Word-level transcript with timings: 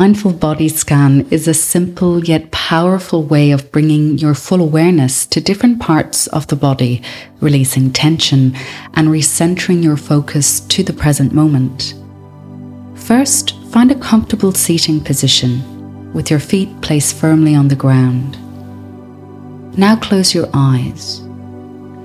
Mindful 0.00 0.34
body 0.34 0.68
scan 0.68 1.26
is 1.32 1.48
a 1.48 1.52
simple 1.54 2.24
yet 2.24 2.52
powerful 2.52 3.24
way 3.24 3.50
of 3.50 3.72
bringing 3.72 4.16
your 4.16 4.32
full 4.32 4.60
awareness 4.60 5.26
to 5.26 5.40
different 5.40 5.80
parts 5.80 6.28
of 6.28 6.46
the 6.46 6.54
body, 6.54 7.02
releasing 7.40 7.92
tension 7.92 8.54
and 8.94 9.08
recentering 9.08 9.82
your 9.82 9.96
focus 9.96 10.60
to 10.60 10.84
the 10.84 10.92
present 10.92 11.32
moment. 11.32 11.94
First, 12.94 13.56
find 13.72 13.90
a 13.90 13.98
comfortable 13.98 14.52
seating 14.52 15.00
position 15.00 16.12
with 16.12 16.30
your 16.30 16.38
feet 16.38 16.80
placed 16.80 17.16
firmly 17.16 17.56
on 17.56 17.66
the 17.66 17.74
ground. 17.74 18.38
Now 19.76 19.96
close 19.96 20.32
your 20.32 20.48
eyes. 20.54 21.18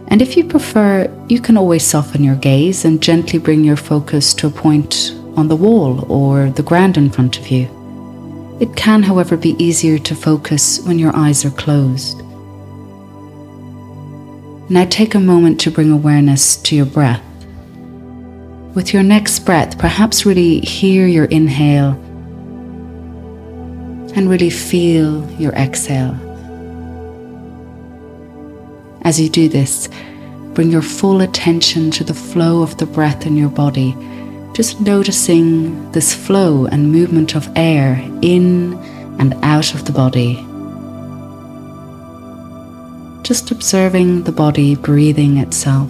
And 0.07 0.19
if 0.19 0.35
you 0.35 0.45
prefer, 0.45 1.15
you 1.29 1.39
can 1.39 1.57
always 1.57 1.85
soften 1.85 2.23
your 2.23 2.37
gaze 2.37 2.85
and 2.85 3.03
gently 3.03 3.37
bring 3.37 3.63
your 3.63 3.77
focus 3.77 4.33
to 4.33 4.47
a 4.47 4.49
point 4.49 5.11
on 5.37 5.47
the 5.47 5.55
wall 5.55 6.11
or 6.11 6.49
the 6.49 6.63
ground 6.63 6.97
in 6.97 7.11
front 7.11 7.37
of 7.37 7.49
you. 7.49 7.82
It 8.63 8.77
can, 8.77 9.03
however, 9.03 9.35
be 9.35 9.61
easier 9.61 9.99
to 9.99 10.15
focus 10.15 10.79
when 10.85 10.97
your 10.97 11.13
eyes 11.13 11.43
are 11.43 11.51
closed. 11.51 12.21
Now 14.69 14.85
take 14.89 15.15
a 15.15 15.19
moment 15.19 15.59
to 15.59 15.69
bring 15.69 15.91
awareness 15.91 16.55
to 16.55 16.73
your 16.73 16.85
breath. 16.85 17.21
With 18.73 18.93
your 18.93 19.03
next 19.03 19.39
breath, 19.39 19.77
perhaps 19.77 20.25
really 20.25 20.61
hear 20.61 21.07
your 21.07 21.25
inhale 21.25 21.91
and 24.15 24.29
really 24.29 24.49
feel 24.49 25.29
your 25.31 25.51
exhale. 25.55 26.15
As 29.01 29.19
you 29.19 29.27
do 29.27 29.49
this, 29.49 29.89
bring 30.53 30.71
your 30.71 30.81
full 30.81 31.19
attention 31.19 31.91
to 31.91 32.05
the 32.05 32.13
flow 32.13 32.61
of 32.61 32.77
the 32.77 32.85
breath 32.85 33.25
in 33.25 33.35
your 33.35 33.49
body 33.49 33.93
just 34.53 34.79
noticing 34.79 35.91
this 35.93 36.13
flow 36.13 36.67
and 36.67 36.91
movement 36.91 37.35
of 37.35 37.49
air 37.55 37.99
in 38.21 38.73
and 39.19 39.33
out 39.41 39.73
of 39.73 39.85
the 39.85 39.91
body. 39.91 40.35
Just 43.23 43.49
observing 43.49 44.23
the 44.23 44.31
body 44.31 44.75
breathing 44.75 45.37
itself. 45.37 45.89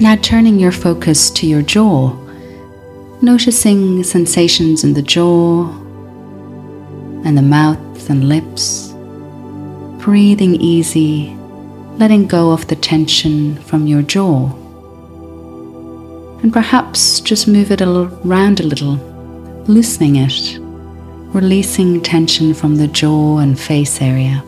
Now 0.00 0.16
turning 0.22 0.58
your 0.58 0.72
focus 0.72 1.30
to 1.32 1.46
your 1.46 1.60
jaw, 1.60 2.16
noticing 3.20 4.02
sensations 4.04 4.84
in 4.84 4.94
the 4.94 5.02
jaw 5.02 5.68
and 7.26 7.36
the 7.36 7.42
mouth 7.42 8.08
and 8.08 8.26
lips 8.26 8.89
breathing 10.00 10.54
easy, 10.54 11.36
letting 11.98 12.26
go 12.26 12.52
of 12.52 12.66
the 12.68 12.76
tension 12.76 13.56
from 13.64 13.86
your 13.86 14.00
jaw. 14.00 14.46
And 16.42 16.52
perhaps 16.52 17.20
just 17.20 17.46
move 17.46 17.70
it 17.70 17.82
around 17.82 18.60
a 18.60 18.62
little, 18.62 18.94
loosening 19.66 20.16
it, 20.16 20.58
releasing 21.34 22.00
tension 22.00 22.54
from 22.54 22.76
the 22.76 22.88
jaw 22.88 23.38
and 23.38 23.60
face 23.60 24.00
area. 24.00 24.42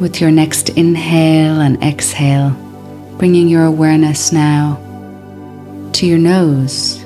With 0.00 0.20
your 0.20 0.32
next 0.32 0.70
inhale 0.70 1.60
and 1.60 1.80
exhale, 1.84 2.50
bringing 3.16 3.48
your 3.48 3.64
awareness 3.64 4.32
now 4.32 4.82
to 5.92 6.04
your 6.04 6.18
nose 6.18 7.05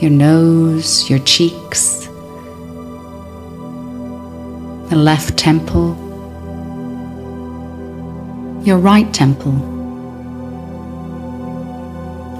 your 0.00 0.10
nose, 0.12 1.10
your 1.10 1.18
cheeks, 1.20 2.06
the 4.90 4.96
left 4.96 5.36
temple, 5.36 5.96
your 8.64 8.78
right 8.78 9.12
temple, 9.12 9.56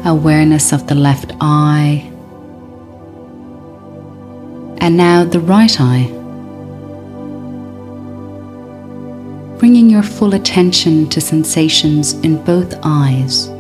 awareness 0.05 0.73
of 0.73 0.87
the 0.87 0.95
left 0.95 1.33
eye, 1.41 2.05
and 4.81 4.97
now 4.97 5.25
the 5.25 5.41
right 5.41 5.81
eye. 5.81 6.07
Bringing 9.59 9.91
your 9.91 10.05
full 10.05 10.35
attention 10.35 11.09
to 11.09 11.21
sensations 11.21 12.13
in 12.21 12.45
both 12.45 12.73
eyes. 12.85 13.51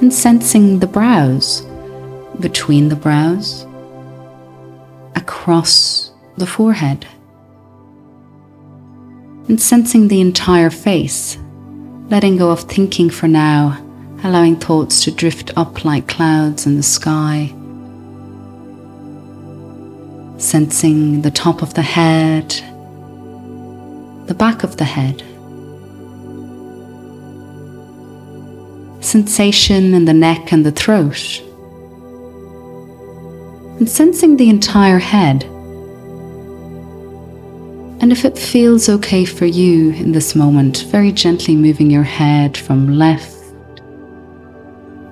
And 0.00 0.12
sensing 0.12 0.78
the 0.78 0.86
brows, 0.86 1.62
between 2.40 2.88
the 2.88 2.96
brows, 2.96 3.66
across 5.14 6.10
the 6.38 6.46
forehead, 6.46 7.06
and 9.48 9.60
sensing 9.60 10.08
the 10.08 10.20
entire 10.20 10.70
face, 10.70 11.36
letting 12.08 12.38
go 12.38 12.50
of 12.50 12.60
thinking 12.60 13.10
for 13.10 13.28
now, 13.28 13.76
allowing 14.24 14.56
thoughts 14.56 15.04
to 15.04 15.10
drift 15.10 15.50
up 15.56 15.84
like 15.84 16.08
clouds 16.08 16.66
in 16.66 16.76
the 16.76 16.82
sky. 16.82 17.54
Sensing 20.38 21.20
the 21.20 21.30
top 21.30 21.60
of 21.60 21.74
the 21.74 21.82
head, 21.82 22.48
the 24.26 24.34
back 24.34 24.62
of 24.62 24.78
the 24.78 24.84
head, 24.84 25.22
sensation 29.10 29.92
in 29.92 30.04
the 30.04 30.14
neck 30.14 30.52
and 30.52 30.64
the 30.64 30.70
throat, 30.70 31.40
and 33.78 33.88
sensing 33.88 34.36
the 34.36 34.48
entire 34.48 35.00
head. 35.00 35.42
And 38.00 38.12
if 38.12 38.24
it 38.24 38.38
feels 38.38 38.88
okay 38.88 39.24
for 39.24 39.46
you 39.46 39.90
in 39.94 40.12
this 40.12 40.36
moment, 40.36 40.84
very 40.92 41.10
gently 41.10 41.56
moving 41.56 41.90
your 41.90 42.04
head 42.04 42.56
from 42.56 42.98
left 42.98 43.34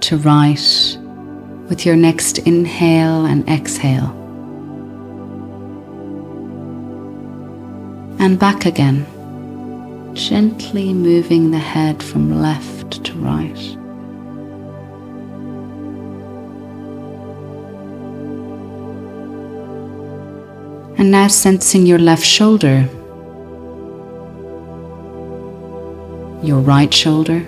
to 0.02 0.16
right 0.18 0.96
with 1.68 1.84
your 1.84 1.96
next 1.96 2.38
inhale 2.38 3.26
and 3.26 3.48
exhale. 3.48 4.14
And 8.20 8.38
back 8.38 8.64
again, 8.64 9.04
gently 10.14 10.94
moving 10.94 11.50
the 11.50 11.58
head 11.58 12.00
from 12.00 12.40
left 12.40 13.04
to 13.04 13.12
right. 13.14 13.76
And 20.98 21.12
now 21.12 21.28
sensing 21.28 21.86
your 21.86 22.00
left 22.00 22.24
shoulder, 22.24 22.80
your 26.42 26.58
right 26.58 26.92
shoulder. 26.92 27.46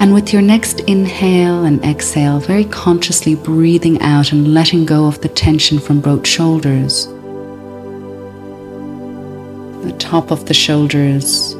And 0.00 0.12
with 0.12 0.32
your 0.32 0.42
next 0.42 0.80
inhale 0.80 1.64
and 1.64 1.80
exhale, 1.84 2.40
very 2.40 2.64
consciously 2.64 3.36
breathing 3.36 4.02
out 4.02 4.32
and 4.32 4.52
letting 4.52 4.84
go 4.84 5.06
of 5.06 5.20
the 5.20 5.28
tension 5.28 5.78
from 5.78 6.00
both 6.00 6.26
shoulders, 6.26 7.06
the 9.84 9.96
top 10.00 10.32
of 10.32 10.46
the 10.46 10.54
shoulders, 10.54 11.52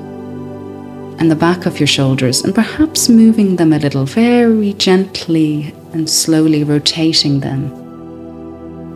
and 1.21 1.31
the 1.31 1.37
back 1.37 1.67
of 1.67 1.79
your 1.79 1.87
shoulders, 1.87 2.43
and 2.43 2.53
perhaps 2.53 3.09
moving 3.09 3.55
them 3.55 3.73
a 3.73 3.79
little, 3.79 4.07
very 4.07 4.73
gently 4.73 5.73
and 5.93 6.11
slowly 6.11 6.65
rotating 6.65 7.39
them 7.39 7.88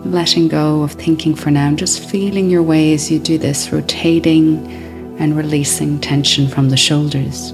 letting 0.05 0.49
go 0.49 0.83
of 0.83 0.93
thinking 0.93 1.35
for 1.35 1.51
now, 1.51 1.73
just 1.75 2.09
feeling 2.09 2.51
your 2.51 2.63
way 2.63 2.93
as 2.93 3.11
you 3.11 3.19
do 3.19 3.39
this, 3.39 3.73
rotating 3.73 4.67
and 5.19 5.37
releasing 5.37 6.01
tension 6.01 6.49
from 6.49 6.71
the 6.71 6.77
shoulders. 6.77 7.53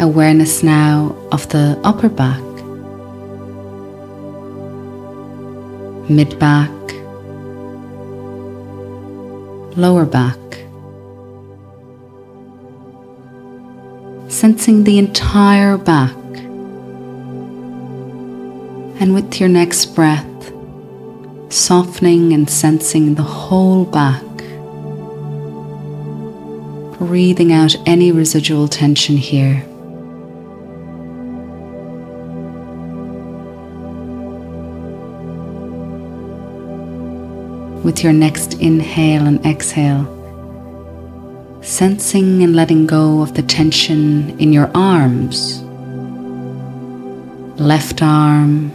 Awareness 0.00 0.62
now 0.62 1.16
of 1.30 1.48
the 1.50 1.80
upper 1.84 2.08
back, 2.08 2.42
mid 6.10 6.38
back, 6.38 6.70
lower 9.76 10.04
back. 10.04 10.38
Sensing 14.28 14.82
the 14.82 14.98
entire 14.98 15.78
back 15.78 16.14
and 19.04 19.12
with 19.12 19.38
your 19.38 19.50
next 19.50 19.94
breath, 19.94 20.50
softening 21.52 22.32
and 22.32 22.48
sensing 22.48 23.16
the 23.16 23.22
whole 23.22 23.84
back, 23.84 24.24
breathing 26.98 27.52
out 27.52 27.76
any 27.84 28.10
residual 28.12 28.66
tension 28.66 29.18
here. 29.18 29.62
With 37.84 38.02
your 38.02 38.14
next 38.14 38.54
inhale 38.54 39.26
and 39.26 39.44
exhale, 39.44 40.06
sensing 41.60 42.42
and 42.42 42.56
letting 42.56 42.86
go 42.86 43.20
of 43.20 43.34
the 43.34 43.42
tension 43.42 44.30
in 44.40 44.50
your 44.50 44.70
arms, 44.74 45.60
left 47.60 48.00
arm, 48.00 48.72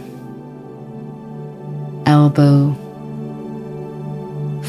elbow, 2.10 2.74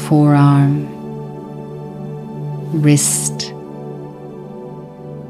forearm, 0.06 0.74
wrist, 2.80 3.52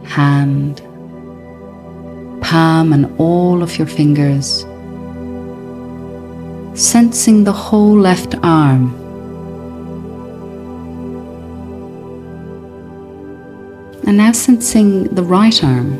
hand, 0.04 0.82
palm, 2.42 2.92
and 2.92 3.06
all 3.18 3.62
of 3.62 3.78
your 3.78 3.86
fingers. 3.86 4.66
Sensing 6.74 7.44
the 7.44 7.56
whole 7.64 7.98
left 7.98 8.34
arm. 8.42 8.84
And 14.06 14.18
now 14.18 14.32
sensing 14.32 15.04
the 15.14 15.24
right 15.24 15.64
arm, 15.64 15.90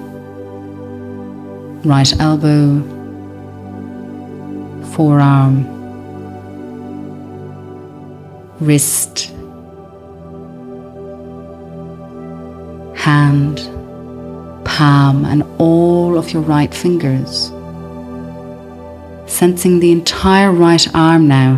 right 1.84 2.12
elbow, 2.20 2.82
forearm, 4.94 5.81
wrist, 8.62 9.32
hand, 12.96 13.58
palm, 14.64 15.24
and 15.24 15.42
all 15.58 16.16
of 16.16 16.32
your 16.32 16.42
right 16.42 16.72
fingers. 16.72 17.50
Sensing 19.26 19.80
the 19.80 19.90
entire 19.90 20.52
right 20.52 20.86
arm 20.94 21.26
now. 21.26 21.54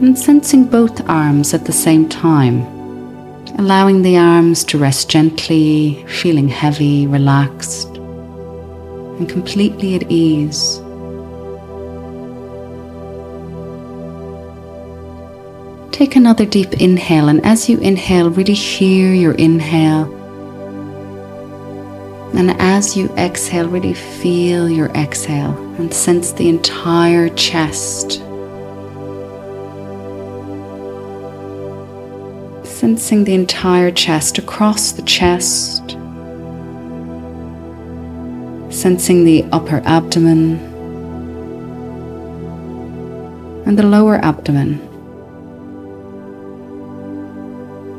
And 0.00 0.18
sensing 0.18 0.64
both 0.64 1.08
arms 1.08 1.54
at 1.54 1.64
the 1.64 1.72
same 1.72 2.08
time, 2.08 2.60
allowing 3.58 4.02
the 4.02 4.18
arms 4.18 4.62
to 4.64 4.76
rest 4.76 5.08
gently, 5.08 6.04
feeling 6.08 6.48
heavy, 6.48 7.06
relaxed, 7.06 7.93
and 9.18 9.28
completely 9.28 9.94
at 9.94 10.10
ease. 10.10 10.80
Take 15.92 16.16
another 16.16 16.44
deep 16.44 16.72
inhale, 16.74 17.28
and 17.28 17.44
as 17.46 17.68
you 17.68 17.78
inhale, 17.78 18.28
really 18.28 18.54
hear 18.54 19.14
your 19.14 19.34
inhale. 19.34 20.12
And 22.36 22.50
as 22.60 22.96
you 22.96 23.08
exhale, 23.16 23.68
really 23.68 23.94
feel 23.94 24.68
your 24.68 24.88
exhale 24.88 25.56
and 25.78 25.94
sense 25.94 26.32
the 26.32 26.48
entire 26.48 27.28
chest. 27.28 28.14
Sensing 32.64 33.22
the 33.22 33.34
entire 33.34 33.92
chest 33.92 34.38
across 34.38 34.90
the 34.90 35.02
chest. 35.02 35.96
Sensing 38.84 39.24
the 39.24 39.46
upper 39.50 39.80
abdomen 39.86 40.58
and 43.64 43.78
the 43.78 43.82
lower 43.82 44.16
abdomen. 44.16 44.78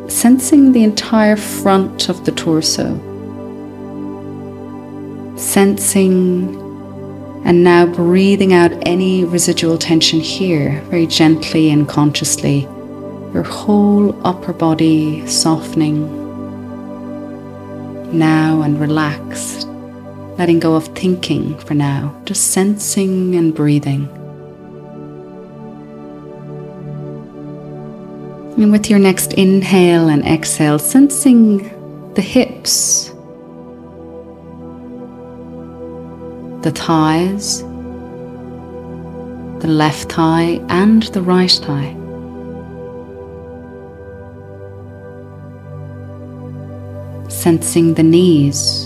sensing 0.10 0.74
the 0.74 0.84
entire 0.84 1.36
front 1.36 2.08
of 2.08 2.24
the 2.26 2.32
torso. 2.32 2.86
Sensing 5.36 6.56
and 7.46 7.64
now 7.64 7.88
breathing 7.88 8.54
out 8.54 8.72
any 8.88 9.26
residual 9.26 9.80
tension 9.80 10.20
here 10.20 10.82
very 10.92 11.08
gently 11.08 11.72
and 11.72 11.90
consciously. 11.90 12.62
Your 13.34 13.42
whole 13.42 14.16
upper 14.24 14.54
body 14.54 15.26
softening 15.26 15.98
now 18.16 18.62
and 18.62 18.80
relaxed, 18.80 19.68
letting 20.38 20.60
go 20.60 20.76
of 20.76 20.88
thinking 20.88 21.58
for 21.60 21.74
now, 21.74 22.20
just 22.26 22.52
sensing 22.52 23.36
and 23.36 23.56
breathing. 23.56 24.10
And 28.58 28.72
with 28.72 28.90
your 28.90 29.00
next 29.00 29.34
inhale 29.34 30.08
and 30.08 30.26
exhale, 30.26 30.80
sensing 30.80 31.58
the 32.14 32.22
hips, 32.22 33.10
the 36.64 36.72
thighs, 36.72 37.62
the 39.62 39.68
left 39.68 40.12
thigh, 40.12 40.62
and 40.70 41.04
the 41.04 41.22
right 41.22 41.52
thigh. 41.52 41.96
Sensing 47.30 47.94
the 47.94 48.04
knees, 48.04 48.85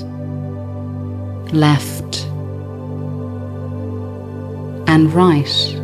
left 1.54 2.26
and 4.88 5.14
right. 5.14 5.80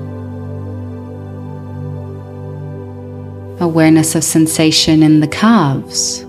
awareness 3.59 4.15
of 4.15 4.23
sensation 4.23 5.01
in 5.01 5.19
the 5.21 5.27
calves, 5.27 6.23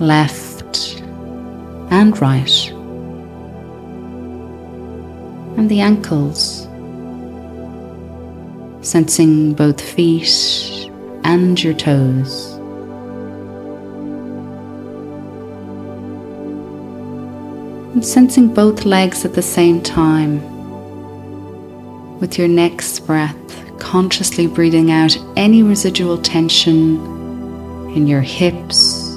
left 0.00 1.00
and 1.90 2.20
right, 2.20 2.70
and 5.58 5.68
the 5.68 5.80
ankles, 5.80 6.68
sensing 8.86 9.54
both 9.54 9.80
feet 9.80 10.90
and 11.24 11.62
your 11.62 11.74
toes. 11.74 12.51
Sensing 18.02 18.52
both 18.52 18.84
legs 18.84 19.24
at 19.24 19.34
the 19.34 19.42
same 19.42 19.80
time 19.80 20.40
with 22.18 22.36
your 22.36 22.48
next 22.48 23.06
breath 23.06 23.36
consciously 23.78 24.46
breathing 24.46 24.90
out 24.90 25.16
any 25.36 25.62
residual 25.62 26.18
tension 26.18 26.96
in 27.94 28.06
your 28.08 28.20
hips, 28.20 29.16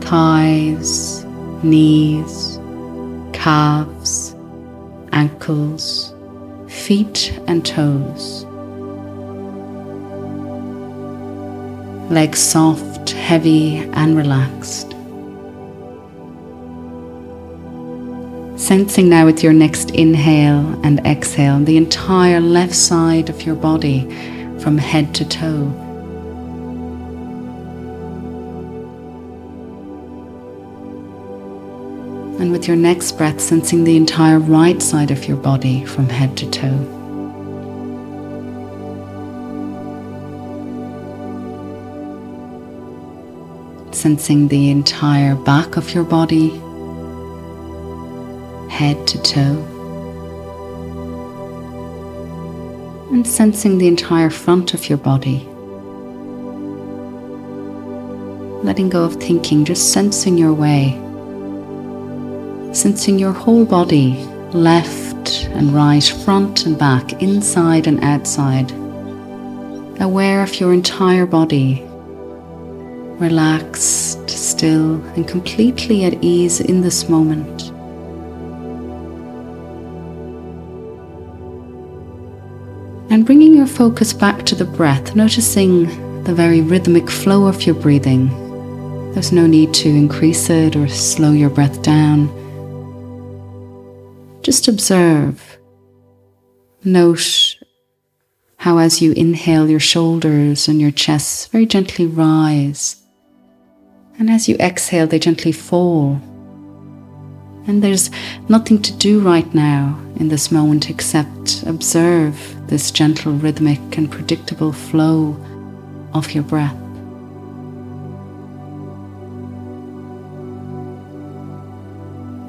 thighs, 0.00 1.24
knees, 1.64 2.58
calves, 3.32 4.34
ankles, 5.12 6.14
feet, 6.68 7.36
and 7.46 7.66
toes. 7.66 8.44
Legs 12.12 12.38
soft, 12.38 13.10
heavy, 13.10 13.78
and 13.78 14.16
relaxed. 14.16 14.94
Sensing 18.68 19.08
now 19.08 19.24
with 19.24 19.42
your 19.42 19.54
next 19.54 19.92
inhale 19.92 20.78
and 20.84 21.00
exhale 21.06 21.58
the 21.58 21.78
entire 21.78 22.38
left 22.38 22.74
side 22.74 23.30
of 23.30 23.40
your 23.46 23.54
body 23.54 24.02
from 24.58 24.76
head 24.76 25.14
to 25.14 25.24
toe. 25.24 25.72
And 32.38 32.52
with 32.52 32.68
your 32.68 32.76
next 32.76 33.12
breath, 33.12 33.40
sensing 33.40 33.84
the 33.84 33.96
entire 33.96 34.38
right 34.38 34.82
side 34.82 35.10
of 35.10 35.24
your 35.24 35.38
body 35.38 35.86
from 35.86 36.10
head 36.10 36.36
to 36.36 36.50
toe. 36.50 36.84
Sensing 43.92 44.48
the 44.48 44.70
entire 44.70 45.36
back 45.36 45.78
of 45.78 45.94
your 45.94 46.04
body 46.04 46.60
head 48.78 49.08
to 49.08 49.20
toe, 49.22 49.56
and 53.10 53.26
sensing 53.26 53.76
the 53.78 53.88
entire 53.88 54.30
front 54.30 54.72
of 54.72 54.88
your 54.88 54.98
body. 54.98 55.38
Letting 58.62 58.88
go 58.88 59.02
of 59.02 59.14
thinking, 59.14 59.64
just 59.64 59.92
sensing 59.92 60.38
your 60.38 60.54
way, 60.54 60.92
sensing 62.72 63.18
your 63.18 63.32
whole 63.32 63.64
body, 63.64 64.12
left 64.52 65.48
and 65.56 65.74
right, 65.74 66.04
front 66.24 66.64
and 66.66 66.78
back, 66.78 67.20
inside 67.20 67.88
and 67.88 67.98
outside. 68.04 68.70
Aware 70.00 70.44
of 70.44 70.60
your 70.60 70.72
entire 70.72 71.26
body, 71.26 71.82
relaxed, 73.18 74.30
still, 74.30 75.02
and 75.16 75.26
completely 75.26 76.04
at 76.04 76.22
ease 76.22 76.60
in 76.60 76.80
this 76.80 77.08
moment. 77.08 77.67
And 83.18 83.26
bringing 83.26 83.52
your 83.52 83.66
focus 83.66 84.12
back 84.12 84.46
to 84.46 84.54
the 84.54 84.64
breath, 84.64 85.16
noticing 85.16 86.22
the 86.22 86.32
very 86.32 86.60
rhythmic 86.60 87.10
flow 87.10 87.48
of 87.48 87.66
your 87.66 87.74
breathing. 87.74 88.28
There's 89.12 89.32
no 89.32 89.44
need 89.44 89.74
to 89.74 89.88
increase 89.88 90.48
it 90.50 90.76
or 90.76 90.86
slow 90.86 91.32
your 91.32 91.50
breath 91.50 91.82
down. 91.82 92.28
Just 94.42 94.68
observe. 94.68 95.58
Note 96.84 97.56
How, 98.58 98.78
as 98.78 99.02
you 99.02 99.10
inhale, 99.14 99.68
your 99.68 99.80
shoulders 99.80 100.68
and 100.68 100.80
your 100.80 100.92
chest 100.92 101.50
very 101.50 101.66
gently 101.66 102.06
rise. 102.06 103.02
And 104.20 104.30
as 104.30 104.48
you 104.48 104.54
exhale, 104.60 105.08
they 105.08 105.18
gently 105.18 105.50
fall. 105.50 106.20
And 107.66 107.82
there's 107.82 108.12
nothing 108.48 108.80
to 108.82 108.92
do 108.92 109.18
right 109.18 109.52
now 109.52 110.00
in 110.20 110.28
this 110.28 110.52
moment 110.52 110.88
except 110.88 111.64
observe 111.64 112.54
this 112.68 112.90
gentle, 112.90 113.32
rhythmic, 113.32 113.98
and 113.98 114.10
predictable 114.10 114.72
flow 114.72 115.36
of 116.14 116.32
your 116.32 116.44
breath. 116.44 116.76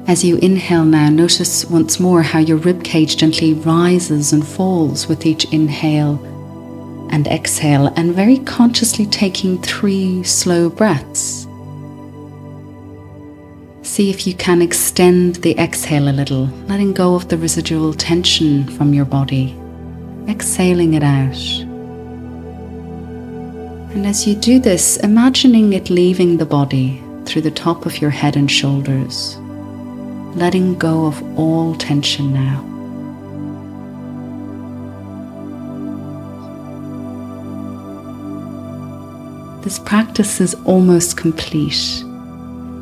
As 0.06 0.24
you 0.24 0.36
inhale 0.38 0.84
now, 0.84 1.08
notice 1.08 1.64
once 1.66 2.00
more 2.00 2.22
how 2.22 2.40
your 2.40 2.56
rib 2.56 2.82
cage 2.82 3.16
gently 3.16 3.54
rises 3.54 4.32
and 4.32 4.46
falls 4.46 5.06
with 5.06 5.24
each 5.24 5.44
inhale 5.52 6.18
and 7.10 7.26
exhale, 7.26 7.88
and 7.96 8.14
very 8.14 8.38
consciously 8.38 9.04
taking 9.06 9.60
three 9.62 10.22
slow 10.22 10.70
breaths. 10.70 11.46
See 13.82 14.10
if 14.10 14.26
you 14.26 14.34
can 14.34 14.62
extend 14.62 15.36
the 15.36 15.58
exhale 15.58 16.08
a 16.08 16.14
little, 16.14 16.46
letting 16.68 16.92
go 16.92 17.16
of 17.16 17.28
the 17.28 17.36
residual 17.36 17.94
tension 17.94 18.64
from 18.76 18.94
your 18.94 19.04
body, 19.04 19.59
exhaling 20.28 20.94
it 20.94 21.02
out. 21.02 21.60
And 23.94 24.06
as 24.06 24.26
you 24.26 24.34
do 24.36 24.58
this, 24.58 24.96
imagining 24.98 25.72
it 25.72 25.90
leaving 25.90 26.36
the 26.36 26.46
body 26.46 27.02
through 27.24 27.42
the 27.42 27.50
top 27.50 27.86
of 27.86 28.00
your 28.00 28.10
head 28.10 28.36
and 28.36 28.50
shoulders 28.50 29.36
letting 30.34 30.78
go 30.78 31.06
of 31.06 31.38
all 31.38 31.74
tension 31.74 32.32
now. 32.32 32.66
This 39.62 39.78
practice 39.78 40.40
is 40.40 40.54
almost 40.64 41.16
complete. 41.16 42.04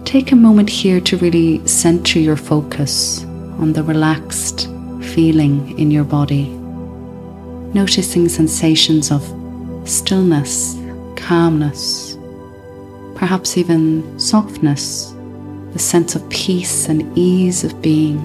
Take 0.04 0.30
a 0.32 0.36
moment 0.36 0.70
here 0.70 1.00
to 1.00 1.16
really 1.16 1.66
center 1.66 2.18
your 2.18 2.36
focus 2.36 3.24
on 3.58 3.72
the 3.72 3.82
relaxed 3.82 4.68
feeling 5.00 5.78
in 5.78 5.90
your 5.90 6.04
body, 6.04 6.46
noticing 7.74 8.28
sensations 8.28 9.10
of 9.10 9.22
stillness, 9.88 10.76
calmness, 11.16 12.16
perhaps 13.14 13.56
even 13.56 14.18
softness 14.18 15.14
the 15.72 15.78
sense 15.78 16.14
of 16.14 16.28
peace 16.30 16.88
and 16.88 17.16
ease 17.16 17.62
of 17.62 17.80
being. 17.82 18.18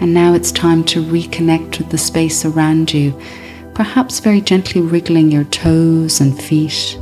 And 0.00 0.14
now 0.14 0.32
it's 0.32 0.52
time 0.52 0.84
to 0.84 1.02
reconnect 1.02 1.78
with 1.78 1.90
the 1.90 1.98
space 1.98 2.44
around 2.44 2.94
you, 2.94 3.20
perhaps 3.78 4.18
very 4.18 4.40
gently 4.40 4.80
wriggling 4.80 5.30
your 5.30 5.44
toes 5.44 6.20
and 6.20 6.36
feet. 6.42 6.98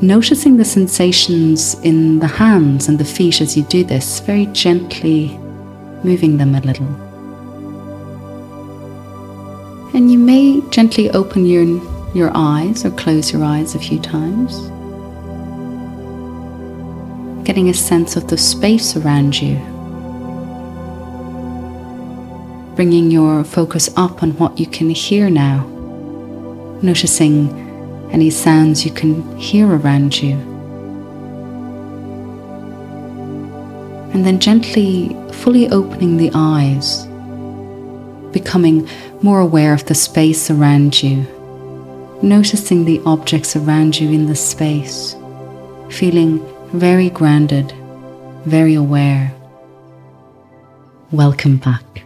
Noticing 0.00 0.56
the 0.56 0.64
sensations 0.64 1.74
in 1.80 2.20
the 2.20 2.26
hands 2.26 2.88
and 2.88 2.98
the 2.98 3.04
feet 3.04 3.42
as 3.42 3.54
you 3.54 3.62
do 3.64 3.84
this, 3.84 4.20
very 4.20 4.46
gently 4.46 5.36
moving 6.02 6.38
them 6.38 6.54
a 6.54 6.60
little. 6.62 6.86
And 9.94 10.10
you 10.10 10.18
may 10.18 10.62
gently 10.70 11.10
open 11.10 11.44
your, 11.44 11.64
your 12.14 12.30
eyes 12.32 12.86
or 12.86 12.90
close 12.92 13.30
your 13.30 13.44
eyes 13.44 13.74
a 13.74 13.78
few 13.78 14.00
times, 14.00 14.56
getting 17.46 17.68
a 17.68 17.74
sense 17.74 18.16
of 18.16 18.26
the 18.28 18.38
space 18.38 18.96
around 18.96 19.38
you, 19.38 19.56
bringing 22.76 23.10
your 23.10 23.42
focus 23.42 23.90
up 23.96 24.22
on 24.22 24.30
what 24.38 24.60
you 24.60 24.66
can 24.66 24.90
hear 24.90 25.28
now, 25.28 25.66
noticing 26.82 27.50
any 28.12 28.30
sounds 28.30 28.84
you 28.84 28.92
can 28.92 29.36
hear 29.36 29.66
around 29.66 30.22
you. 30.22 30.56
and 34.16 34.24
then 34.24 34.40
gently, 34.40 35.14
fully 35.30 35.68
opening 35.68 36.16
the 36.16 36.30
eyes, 36.32 37.04
becoming 38.32 38.88
more 39.20 39.40
aware 39.40 39.74
of 39.74 39.84
the 39.84 39.94
space 39.94 40.50
around 40.50 41.02
you, 41.02 41.18
noticing 42.22 42.86
the 42.86 42.98
objects 43.04 43.56
around 43.56 44.00
you 44.00 44.10
in 44.10 44.24
the 44.24 44.34
space, 44.34 45.14
feeling 45.90 46.40
very 46.72 47.10
grounded, 47.10 47.74
very 48.46 48.72
aware. 48.72 49.34
Welcome 51.12 51.58
back. 51.58 52.05